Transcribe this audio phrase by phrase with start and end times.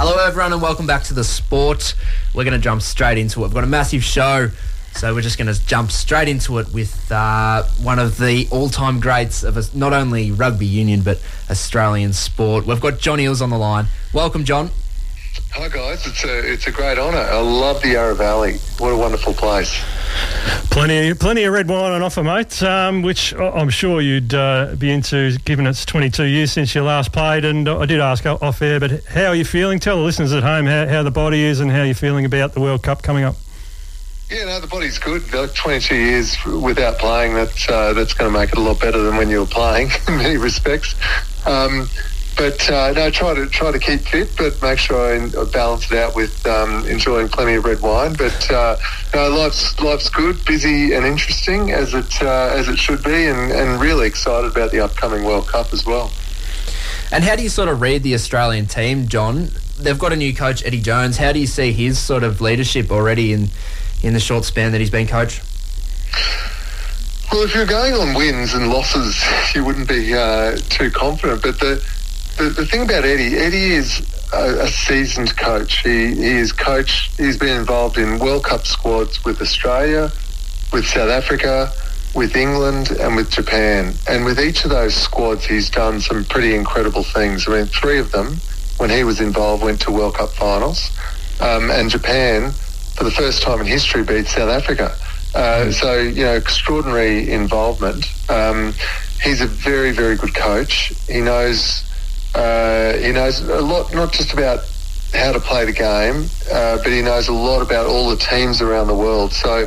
[0.00, 1.96] Hello, everyone, and welcome back to the sport.
[2.32, 3.48] We're going to jump straight into it.
[3.48, 4.50] We've got a massive show,
[4.94, 9.00] so we're just going to jump straight into it with uh, one of the all-time
[9.00, 12.64] greats of not only rugby union but Australian sport.
[12.64, 13.86] We've got John Eales on the line.
[14.12, 14.70] Welcome, John.
[15.52, 17.18] Hi guys, it's a it's a great honour.
[17.18, 18.58] I love the Yarra Valley.
[18.78, 19.80] What a wonderful place.
[20.70, 22.62] Plenty, plenty of red wine on offer, mate.
[22.62, 27.12] Um, which I'm sure you'd uh, be into, given it's 22 years since you last
[27.12, 27.44] played.
[27.44, 29.80] And I did ask off air, but how are you feeling?
[29.80, 32.54] Tell the listeners at home how, how the body is and how you're feeling about
[32.54, 33.34] the World Cup coming up.
[34.30, 35.32] Yeah, no, the body's good.
[35.32, 39.02] Like 22 years without playing, that's uh, that's going to make it a lot better
[39.02, 40.94] than when you were playing in many respects.
[41.46, 41.88] Um,
[42.38, 45.98] but uh, no, try to try to keep fit, but make sure I balance it
[45.98, 48.14] out with um, enjoying plenty of red wine.
[48.14, 48.76] But uh,
[49.12, 53.50] no, life's life's good, busy and interesting as it uh, as it should be, and,
[53.50, 56.12] and really excited about the upcoming World Cup as well.
[57.10, 59.50] And how do you sort of read the Australian team, John?
[59.76, 61.16] They've got a new coach, Eddie Jones.
[61.16, 63.48] How do you see his sort of leadership already in
[64.00, 65.40] in the short span that he's been coach?
[67.32, 69.20] Well, if you're going on wins and losses,
[69.54, 71.42] you wouldn't be uh, too confident.
[71.42, 71.84] But the
[72.38, 74.00] the, the thing about Eddie, Eddie is
[74.32, 75.80] a, a seasoned coach.
[75.80, 77.10] He, he is coach.
[77.16, 80.12] He's been involved in World Cup squads with Australia,
[80.72, 81.72] with South Africa,
[82.14, 83.94] with England, and with Japan.
[84.08, 87.48] And with each of those squads, he's done some pretty incredible things.
[87.48, 88.36] I mean, three of them,
[88.78, 90.90] when he was involved, went to World Cup finals.
[91.40, 92.52] Um, and Japan,
[92.96, 94.96] for the first time in history, beat South Africa.
[95.34, 98.06] Uh, so, you know, extraordinary involvement.
[98.30, 98.74] Um,
[99.22, 100.92] he's a very, very good coach.
[101.08, 101.84] He knows
[102.38, 104.60] uh, he knows a lot, not just about
[105.12, 108.60] how to play the game, uh, but he knows a lot about all the teams
[108.60, 109.32] around the world.
[109.32, 109.66] So,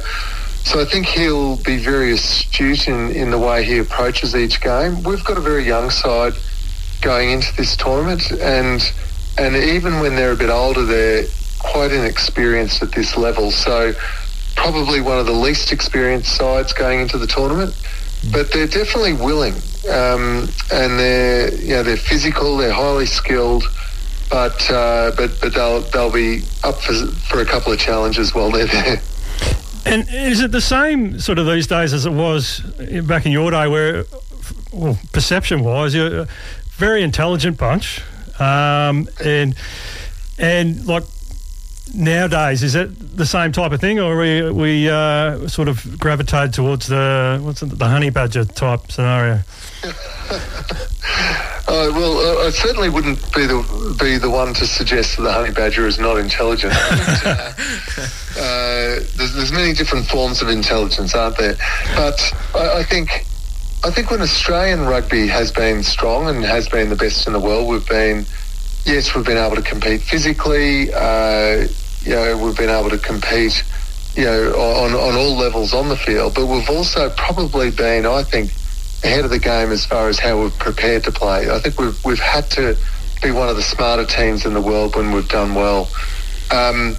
[0.64, 5.04] so I think he'll be very astute in, in the way he approaches each game.
[5.04, 6.34] We've got a very young side
[7.02, 8.82] going into this tournament, and
[9.38, 11.26] and even when they're a bit older, they're
[11.60, 13.52] quite inexperienced at this level.
[13.52, 13.94] So,
[14.56, 17.74] probably one of the least experienced sides going into the tournament
[18.30, 19.56] but they're definitely willing,
[19.90, 23.64] um, and they're you know they're physical, they're highly skilled,
[24.30, 26.94] but uh, but but they'll they'll be up for
[27.30, 29.02] for a couple of challenges while they're there.
[29.86, 32.60] And is it the same sort of these days as it was
[33.08, 34.06] back in your day, where,
[34.72, 36.28] well, perception-wise, you're a
[36.78, 38.02] very intelligent bunch,
[38.40, 39.56] um, and
[40.38, 41.04] and like
[41.94, 46.54] nowadays is it the same type of thing, or we we uh, sort of gravitate
[46.54, 49.42] towards the what's it, the honey badger type scenario?
[51.72, 55.32] Uh, well, uh, I certainly wouldn't be the be the one to suggest that the
[55.32, 56.74] honey badger is not intelligent.
[56.90, 57.54] but, uh,
[58.38, 61.56] uh, there's, there's, many different forms of intelligence, aren't there?
[61.96, 63.26] But I, I, think
[63.86, 67.40] I think when Australian rugby has been strong and has been the best in the
[67.40, 68.26] world, we've been
[68.86, 70.94] yes, we've been able to compete physically.
[70.94, 71.68] Uh,
[72.02, 73.64] you know, we've been able to compete,
[74.16, 78.24] you know, on, on all levels on the field, but we've also probably been, I
[78.24, 78.52] think,
[79.04, 81.50] ahead of the game as far as how we've prepared to play.
[81.50, 82.78] I think we've we've had to
[83.22, 85.90] be one of the smarter teams in the world when we've done well.
[86.52, 86.96] Um,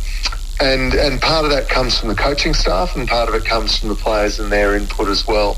[0.60, 3.78] and and part of that comes from the coaching staff, and part of it comes
[3.78, 5.56] from the players and their input as well.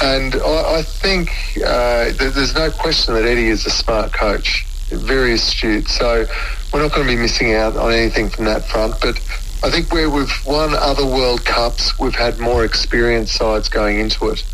[0.00, 1.30] And I, I think
[1.64, 4.66] uh, there's no question that Eddie is a smart coach
[4.98, 5.88] very astute.
[5.88, 6.26] So
[6.72, 8.94] we're not going to be missing out on anything from that front.
[9.00, 9.16] But
[9.62, 14.28] I think where we've won other World Cups, we've had more experienced sides going into
[14.28, 14.44] it.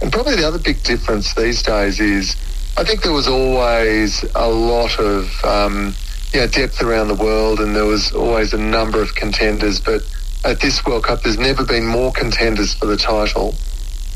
[0.00, 2.36] And probably the other big difference these days is
[2.76, 5.94] I think there was always a lot of um,
[6.32, 9.80] you know, depth around the world and there was always a number of contenders.
[9.80, 10.02] But
[10.44, 13.54] at this World Cup, there's never been more contenders for the title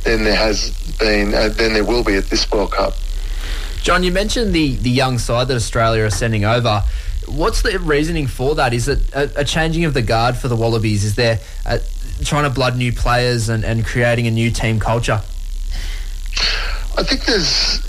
[0.04, 2.94] than there has been, uh, than there will be at this World Cup.
[3.86, 6.82] John, you mentioned the, the young side that Australia are sending over.
[7.28, 8.74] What's the reasoning for that?
[8.74, 11.04] Is it a, a changing of the guard for the Wallabies?
[11.04, 11.80] Is there a,
[12.24, 15.20] trying to blood new players and, and creating a new team culture?
[16.98, 17.80] I think there's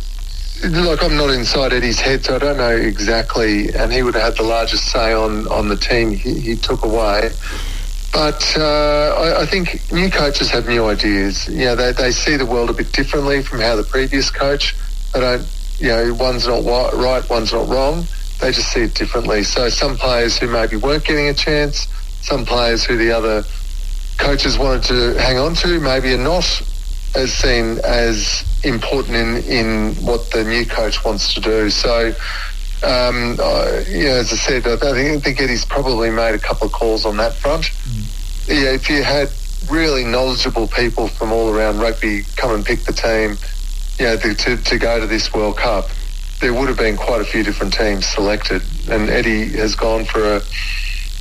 [0.64, 3.74] like I'm not inside Eddie's head, so I don't know exactly.
[3.74, 6.86] And he would have had the largest say on on the team he, he took
[6.86, 7.32] away.
[8.14, 11.48] But uh, I, I, think new coaches have new ideas.
[11.48, 14.76] You know, they, they see the world a bit differently from how the previous coach.
[15.14, 15.48] They don't
[15.80, 16.64] you know, one's not
[16.94, 18.06] right, one's not wrong.
[18.40, 19.44] They just see it differently.
[19.44, 21.88] So some players who maybe weren't getting a chance,
[22.22, 23.44] some players who the other
[24.18, 26.46] coaches wanted to hang on to, maybe are not
[27.16, 31.70] as seen as important in, in what the new coach wants to do.
[31.70, 32.14] So,
[32.84, 33.32] um,
[33.90, 36.74] you know, as I said, I think, I think Eddie's probably made a couple of
[36.74, 37.64] calls on that front.
[37.64, 38.48] Mm.
[38.50, 39.30] Yeah, if you had
[39.70, 43.38] really knowledgeable people from all around rugby come and pick the team,
[44.00, 45.90] you know, the, to, to go to this World Cup,
[46.40, 48.62] there would have been quite a few different teams selected.
[48.90, 50.42] and Eddie has gone for a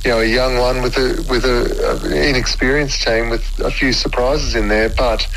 [0.05, 3.91] you know a young one with a with a, a inexperienced team with a few
[3.91, 5.27] surprises in there, but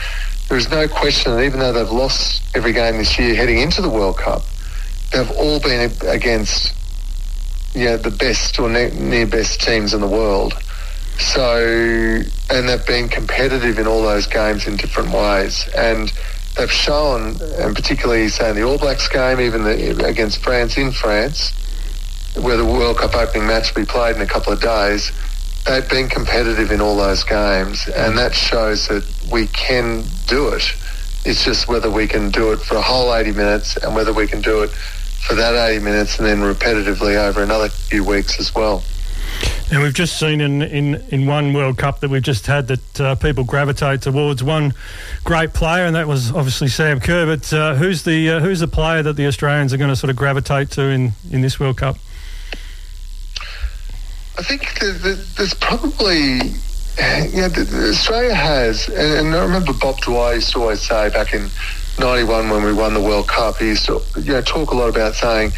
[0.48, 3.80] there is no question that even though they've lost every game this year heading into
[3.80, 4.42] the World Cup,
[5.12, 6.74] they've all been against
[7.74, 10.54] you know, the best or ne- near best teams in the world.
[11.18, 15.68] So, and they've been competitive in all those games in different ways.
[15.76, 16.09] And
[16.60, 20.92] they've shown, and particularly say in the All Blacks game, even the, against France in
[20.92, 21.52] France,
[22.36, 25.10] where the World Cup opening match will be played in a couple of days,
[25.64, 30.64] they've been competitive in all those games, and that shows that we can do it.
[31.24, 34.26] It's just whether we can do it for a whole 80 minutes and whether we
[34.26, 38.54] can do it for that 80 minutes and then repetitively over another few weeks as
[38.54, 38.82] well.
[39.70, 43.00] And we've just seen in, in, in one World Cup that we've just had that
[43.00, 44.74] uh, people gravitate towards one
[45.22, 47.24] great player, and that was obviously Sam Kerr.
[47.24, 50.10] But uh, who's the uh, who's the player that the Australians are going to sort
[50.10, 51.96] of gravitate to in, in this World Cup?
[54.38, 56.40] I think there's probably
[56.98, 61.48] yeah, Australia has, and, I remember Bob Dwyer used to always say back in
[61.98, 64.88] 91 when we won the World Cup, he used to you know, talk a lot
[64.88, 65.52] about saying,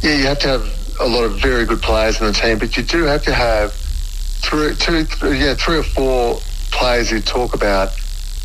[0.00, 2.76] yeah, you have to have a lot of very good players in the team, but
[2.76, 6.40] you do have to have three, two, three, yeah, three or four
[6.70, 7.90] players you talk about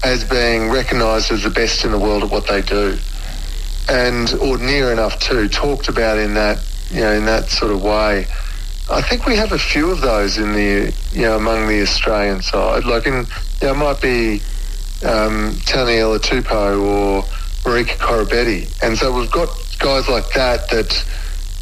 [0.03, 2.97] as being recognised as the best in the world at what they do,
[3.89, 6.59] and or near enough to talked about in that
[6.89, 8.25] you know in that sort of way.
[8.91, 12.41] I think we have a few of those in the you know among the Australian
[12.41, 12.85] side.
[12.85, 13.25] Like in
[13.61, 14.41] you know, it might be
[15.05, 17.23] um, Tupou or
[17.63, 18.69] Marika Koroibete.
[18.81, 19.49] And so we've got
[19.79, 21.05] guys like that that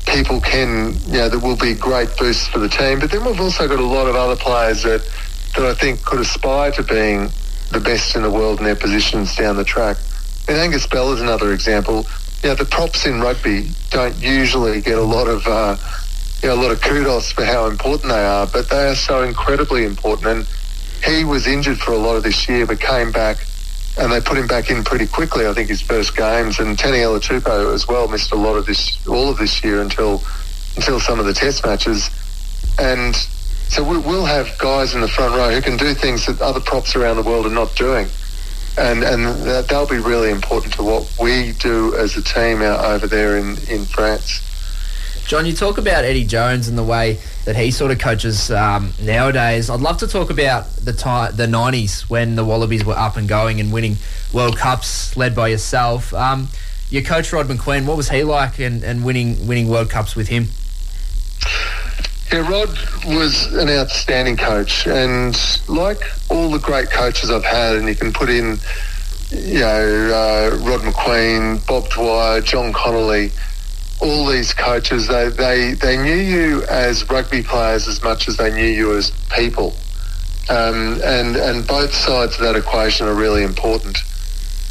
[0.06, 3.00] people can, you know, that will be great boosts for the team.
[3.00, 5.02] But then we've also got a lot of other players that,
[5.56, 7.30] that I think could aspire to being
[7.72, 9.98] the best in the world in their positions down the track.
[10.48, 12.06] And Angus Bell is another example.
[12.44, 15.78] You know, the props in rugby don't usually get a lot of, uh,
[16.42, 19.24] you know, a lot of kudos for how important they are, but they are so
[19.24, 20.28] incredibly important.
[20.28, 20.48] And
[21.06, 23.38] he was injured for a lot of this year, but came back
[23.98, 25.48] and they put him back in pretty quickly.
[25.48, 29.06] I think his first games, and Taniela Tupou as well missed a lot of this,
[29.08, 30.24] all of this year until
[30.76, 32.10] until some of the Test matches,
[32.80, 36.42] and so we, will have guys in the front row who can do things that
[36.42, 38.08] other props around the world are not doing,
[38.78, 42.84] and and that, they'll be really important to what we do as a team out
[42.86, 44.48] over there in in France.
[45.28, 48.94] John, you talk about Eddie Jones and the way that he sort of coaches um,
[49.02, 49.70] nowadays.
[49.70, 53.60] I'd love to talk about the the '90s when the Wallabies were up and going
[53.60, 53.98] and winning
[54.34, 56.14] World Cups, led by yourself.
[56.14, 56.50] Um,
[56.90, 60.28] your coach Rod Macqueen, what was he like and, and winning winning World Cups with
[60.28, 60.48] him?
[62.32, 62.70] Yeah, Rod
[63.08, 65.38] was an outstanding coach, and
[65.68, 68.58] like all the great coaches I've had, and you can put in,
[69.32, 73.32] you know, uh, Rod Macqueen, Bob Dwyer, John Connolly
[74.02, 78.54] all these coaches, they, they, they knew you as rugby players as much as they
[78.54, 79.74] knew you as people.
[80.50, 83.98] Um, and, and both sides of that equation are really important.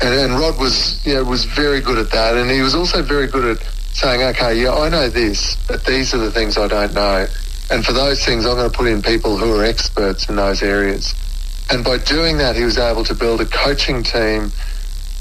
[0.02, 2.36] And, and Rod was, you know, was very good at that.
[2.36, 6.12] And he was also very good at saying, okay, yeah, I know this, but these
[6.12, 7.26] are the things I don't know.
[7.70, 10.62] And for those things, I'm going to put in people who are experts in those
[10.62, 11.14] areas.
[11.70, 14.50] And by doing that, he was able to build a coaching team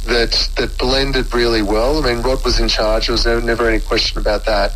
[0.06, 2.04] that that blended really well.
[2.04, 3.08] I mean, Rod was in charge.
[3.08, 4.74] There was never any question about that.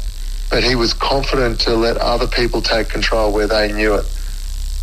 [0.50, 4.06] But he was confident to let other people take control where they knew it.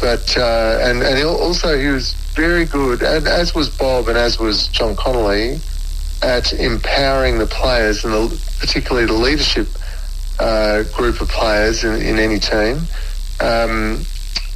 [0.00, 4.38] But uh, and and also he was very good, and as was Bob, and as
[4.38, 5.61] was John Connolly,
[6.23, 9.69] at empowering the players and the, particularly the leadership
[10.38, 12.81] uh, group of players in, in any team.
[13.41, 14.05] Um,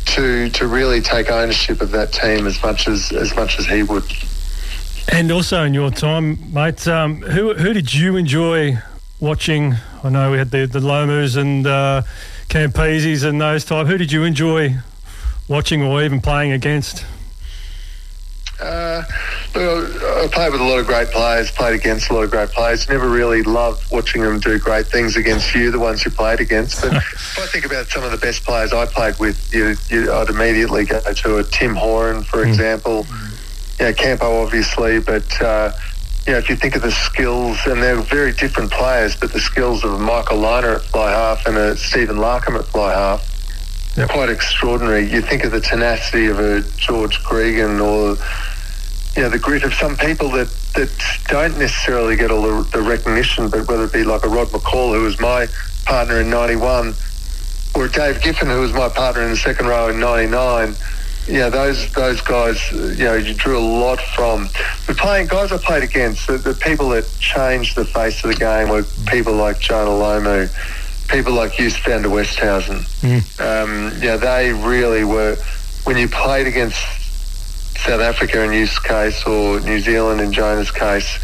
[0.06, 3.82] to to really take ownership of that team as much as as much as he
[3.82, 4.04] would.
[5.12, 8.78] And also in your time, mate, um, who who did you enjoy
[9.20, 9.75] watching?
[10.02, 12.02] I know we had the the Lomus and uh,
[12.49, 13.87] Campeses and those type.
[13.87, 14.76] Who did you enjoy
[15.46, 17.04] watching or even playing against?
[18.61, 19.02] Uh,
[19.56, 22.88] I played with a lot of great players, played against a lot of great players.
[22.88, 26.80] Never really loved watching them do great things against you, the ones you played against.
[26.80, 30.12] But if I think about some of the best players I played with, you, you,
[30.12, 32.49] I'd immediately go to a Tim Horan, for mm.
[32.49, 33.06] example.
[33.78, 35.73] You know, Campo obviously, but uh,
[36.26, 39.40] you know, if you think of the skills, and they're very different players, but the
[39.40, 44.09] skills of Michael Lynagh at fly half and a Stephen Larkham at fly half, yep.
[44.09, 45.11] quite extraordinary.
[45.11, 48.16] You think of the tenacity of a George Gregan or
[49.16, 50.90] you know, the grit of some people that, that
[51.28, 54.95] don't necessarily get all the, the recognition, but whether it be like a Rod McCall,
[54.95, 55.47] who was my
[55.85, 56.95] partner in 91,
[57.76, 60.75] or Dave Giffin, who was my partner in the second row in 99,
[61.26, 64.49] yeah, those those guys, you know, you drew a lot from.
[64.87, 68.37] The playing guys I played against, the, the people that changed the face of the
[68.37, 70.49] game were people like Jonah Lomu,
[71.09, 72.85] people like Joost van der Westhuizen.
[73.40, 75.37] Um, yeah, they really were.
[75.85, 76.78] When you played against
[77.78, 81.19] South Africa in Joost's case or New Zealand in Jonah's case,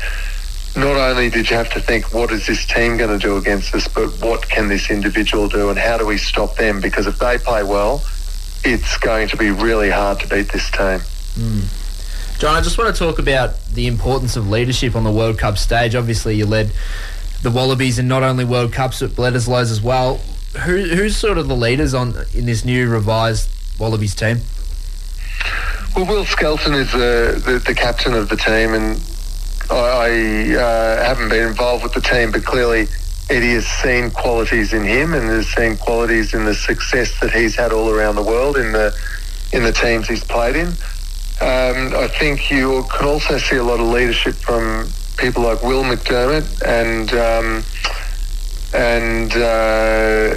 [0.76, 3.74] not only did you have to think, what is this team going to do against
[3.74, 6.80] us, but what can this individual do and how do we stop them?
[6.80, 8.02] Because if they play well,
[8.64, 11.00] it's going to be really hard to beat this team.
[12.38, 15.58] John, I just want to talk about the importance of leadership on the World Cup
[15.58, 15.94] stage.
[15.94, 16.72] Obviously, you led
[17.42, 20.20] the Wallabies in not only World Cups but Bledisloes as well.
[20.64, 24.38] Who, who's sort of the leaders on in this new revised Wallabies team?
[25.94, 29.02] Well, Will Skelton is the, the, the captain of the team, and
[29.70, 32.86] I, I uh, haven't been involved with the team, but clearly
[33.30, 37.54] Eddie has seen qualities in him and has seen qualities in the success that he's
[37.54, 38.94] had all around the world in the
[39.52, 40.68] in the teams he's played in.
[41.40, 45.84] Um, I think you can also see a lot of leadership from people like Will
[45.84, 47.64] McDermott and um,
[48.74, 50.34] and uh,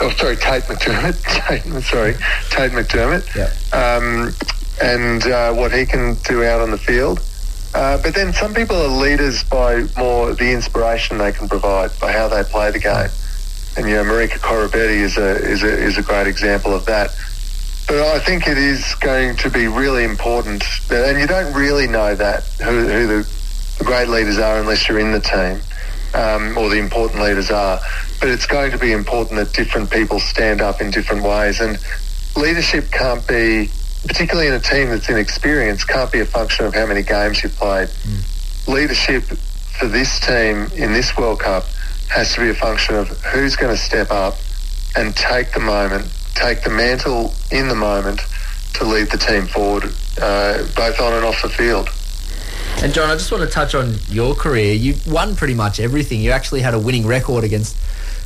[0.00, 2.14] oh sorry Tate McDermott Tate, sorry
[2.50, 3.50] Tate McDermott Yeah.
[3.72, 4.34] um,
[4.82, 7.20] and uh, what he can do out on the field.
[7.74, 12.12] Uh, but then some people are leaders by more the inspiration they can provide by
[12.12, 13.10] how they play the game.
[13.76, 17.10] And you know, Marika Koroibete is a is a is a great example of that.
[17.86, 22.14] But I think it is going to be really important, and you don't really know
[22.14, 23.28] that who, who the,
[23.78, 25.60] the great leaders are unless you're in the team,
[26.14, 27.80] um, or the important leaders are.
[28.20, 31.78] But it's going to be important that different people stand up in different ways, and
[32.36, 33.68] leadership can't be,
[34.06, 37.56] particularly in a team that's inexperienced, can't be a function of how many games you've
[37.56, 37.88] played.
[38.66, 41.64] Leadership for this team in this World Cup
[42.10, 44.36] has to be a function of who's going to step up
[44.96, 48.20] and take the moment, take the mantle in the moment
[48.74, 49.84] to lead the team forward,
[50.20, 51.88] uh, both on and off the field.
[52.82, 54.74] And John, I just want to touch on your career.
[54.74, 56.20] You won pretty much everything.
[56.20, 57.76] You actually had a winning record against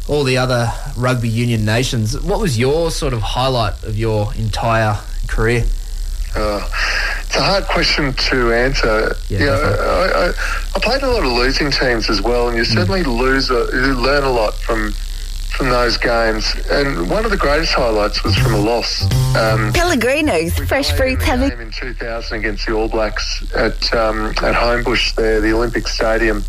[0.08, 2.18] all the other rugby union nations.
[2.18, 5.64] What was your sort of highlight of your entire career?
[6.34, 6.68] Uh,
[7.24, 9.16] it's a hard question to answer.
[9.28, 9.54] Yeah, you know.
[9.54, 10.32] I, I,
[10.74, 13.94] I played a lot of losing teams as well, and you certainly lose, a, you
[13.94, 14.92] learn a lot from
[15.58, 16.54] from those games.
[16.70, 19.02] And one of the greatest highlights was from a loss.
[19.34, 23.92] Um, Pellegrinos, fresh fruit fruits in have a in 2000 against the All Blacks at
[23.92, 26.44] um, at Homebush there, the Olympic Stadium,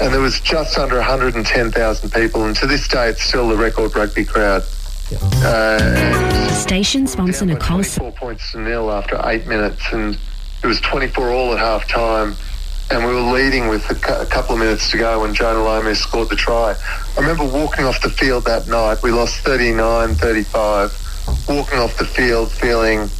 [0.00, 3.94] and there was just under 110,000 people, and to this day it's still the record
[3.96, 4.62] rugby crowd.
[5.12, 10.18] Uh, Station sponsor Nicole 24 points to nil after eight minutes, and
[10.62, 12.34] it was 24 all at half time.
[12.90, 15.58] And we were leading with a, cou- a couple of minutes to go when Jonah
[15.60, 16.74] Lomu scored the try.
[17.16, 19.02] I remember walking off the field that night.
[19.02, 21.04] We lost 39 35.
[21.48, 23.10] Walking off the field feeling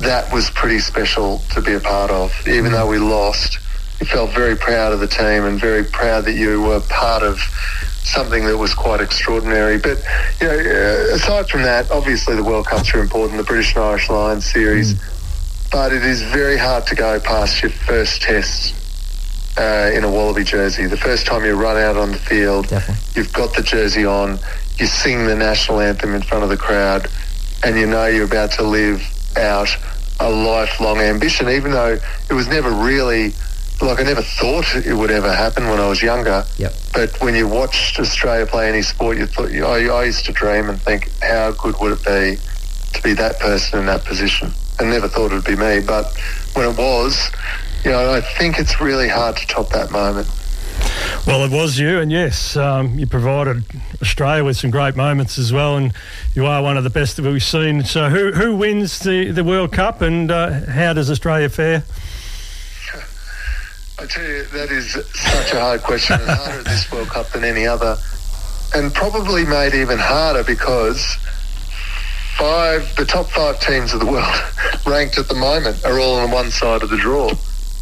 [0.00, 2.32] that was pretty special to be a part of.
[2.46, 3.58] Even though we lost,
[4.00, 7.40] you felt very proud of the team and very proud that you were part of
[8.08, 9.78] something that was quite extraordinary.
[9.78, 10.02] But
[10.40, 13.84] you know, uh, aside from that, obviously the World Cups are important, the British and
[13.84, 14.94] Irish Lions series.
[15.70, 18.74] But it is very hard to go past your first test
[19.58, 20.86] uh, in a Wallaby jersey.
[20.86, 23.04] The first time you run out on the field, Definitely.
[23.14, 24.38] you've got the jersey on,
[24.78, 27.08] you sing the national anthem in front of the crowd,
[27.62, 29.02] and you know you're about to live
[29.36, 29.68] out
[30.20, 31.98] a lifelong ambition, even though
[32.30, 33.32] it was never really.
[33.80, 36.44] Like I never thought it would ever happen when I was younger.
[36.56, 36.74] Yep.
[36.92, 40.68] But when you watched Australia play any sport, you thought I, I used to dream
[40.68, 42.38] and think, how good would it be
[42.94, 44.52] to be that person in that position?
[44.80, 45.80] And never thought it would be me.
[45.80, 46.12] But
[46.54, 47.30] when it was,
[47.84, 50.28] you know, I think it's really hard to top that moment.
[51.26, 53.64] Well, it was you, and yes, um, you provided
[54.00, 55.92] Australia with some great moments as well, and
[56.34, 57.84] you are one of the best that we've seen.
[57.84, 61.84] So, who who wins the, the World Cup, and uh, how does Australia fare?
[64.00, 67.28] I tell you, that is such a hard question, and harder at this World Cup
[67.30, 67.96] than any other,
[68.74, 71.16] and probably made even harder because
[72.36, 74.32] five, the top five teams of the world,
[74.86, 77.28] ranked at the moment, are all on one side of the draw.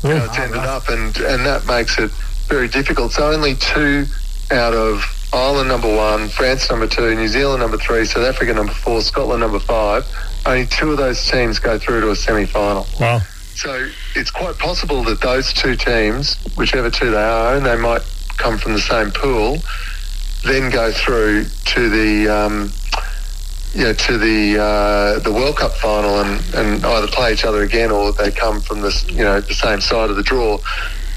[0.02, 2.10] How it's ended up, and and that makes it
[2.48, 3.12] very difficult.
[3.12, 4.06] So only two
[4.50, 8.72] out of Ireland number one, France number two, New Zealand number three, South Africa number
[8.72, 10.06] four, Scotland number five.
[10.46, 12.86] Only two of those teams go through to a semi-final.
[13.00, 13.20] Wow.
[13.56, 18.02] So it's quite possible that those two teams, whichever two they are, and they might
[18.36, 19.56] come from the same pool,
[20.44, 22.70] then go through to the um,
[23.72, 27.62] you know, to the uh, the World Cup final and, and either play each other
[27.62, 30.58] again or they come from the you know the same side of the draw.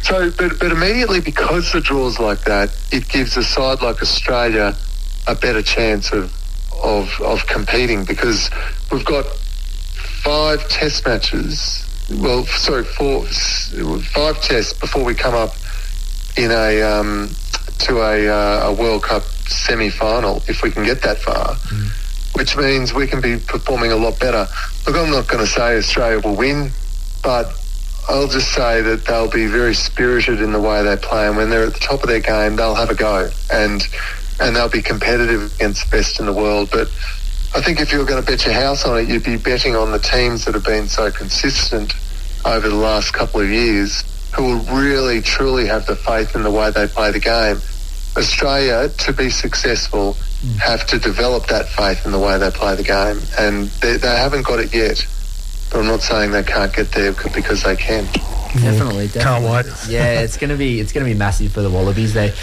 [0.04, 4.78] So, but but immediately because the draws like that, it gives a side like Australia
[5.28, 6.34] a better chance of
[6.82, 8.50] of of competing because
[8.94, 9.26] we've got
[10.24, 11.89] five test matches.
[12.12, 15.54] Well, sorry, four, five tests before we come up
[16.36, 17.30] in a um,
[17.80, 21.56] to a, uh, a World Cup semi final if we can get that far,
[22.34, 24.48] which means we can be performing a lot better.
[24.88, 26.72] Look, I'm not going to say Australia will win,
[27.22, 27.54] but
[28.08, 31.52] I'll just say that they'll be very spirited in the way they play, and when
[31.52, 33.88] they're at the top of their game, they'll have a go, and
[34.40, 36.70] and they'll be competitive against the best in the world.
[36.72, 36.90] But
[37.56, 39.76] I think if you were going to bet your house on it, you'd be betting
[39.76, 41.96] on the teams that have been so consistent
[42.46, 44.04] over the last couple of years,
[44.36, 47.58] who will really truly have the faith in the way they play the game.
[48.18, 50.58] Australia, to be successful, mm.
[50.58, 54.16] have to develop that faith in the way they play the game, and they, they
[54.16, 55.06] haven't got it yet.
[55.72, 58.06] But I'm not saying they can't get there because they can.
[58.54, 59.22] Definitely, definitely.
[59.22, 59.66] Can't wait.
[59.88, 62.16] yeah, it's gonna be it's gonna be massive for the Wallabies.
[62.16, 62.34] They're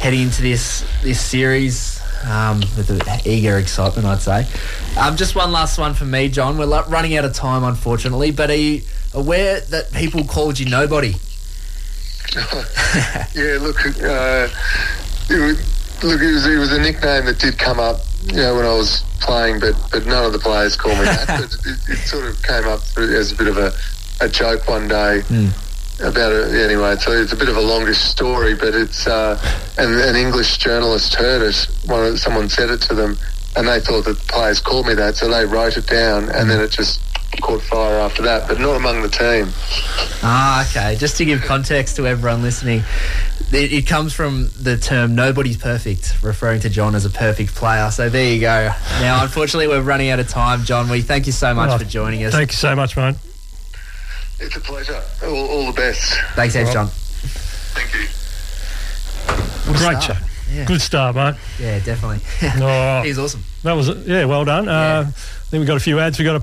[0.00, 1.91] heading into this this series
[2.24, 4.46] um, with the eager excitement, I'd say.
[4.98, 6.58] Um, just one last one for me, John.
[6.58, 8.30] We're running out of time, unfortunately.
[8.30, 8.82] But are you
[9.14, 11.14] aware that people called you nobody?
[13.34, 14.48] yeah, look, uh,
[15.28, 18.56] it was, look, it was, it was a nickname that did come up, you know,
[18.56, 21.26] when I was playing, but but none of the players called me that.
[21.28, 23.72] but it, it sort of came up as a bit of a,
[24.20, 25.22] a joke one day.
[26.02, 29.38] About it anyway, so it's a bit of a longer story, but it's uh,
[29.78, 31.68] and an English journalist heard it.
[31.86, 33.16] One someone said it to them,
[33.56, 36.50] and they thought that the players called me that, so they wrote it down, and
[36.50, 37.00] then it just
[37.40, 39.46] caught fire after that, but not among the team.
[40.24, 40.96] Ah, okay.
[40.96, 42.82] Just to give context to everyone listening,
[43.52, 47.90] it, it comes from the term "nobody's perfect," referring to John as a perfect player.
[47.92, 48.72] So there you go.
[49.00, 50.88] Now, unfortunately, we're running out of time, John.
[50.90, 52.32] We thank you so much Oh, for joining us.
[52.32, 53.14] Thank you so much, mate.
[54.42, 55.00] It's a pleasure.
[55.24, 56.14] All, all the best.
[56.34, 56.88] Thanks, heaps, John.
[56.88, 58.06] Thank you.
[59.72, 60.18] Good Great start.
[60.18, 60.28] chat.
[60.52, 60.64] Yeah.
[60.66, 61.34] Good start, mate.
[61.58, 62.20] Yeah, definitely.
[62.60, 63.42] Oh, He's awesome.
[63.62, 63.98] that was it.
[64.06, 64.68] Yeah, well done.
[64.68, 66.40] Uh, I think we've got a few ads we've got to